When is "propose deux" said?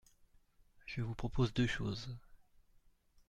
1.13-1.67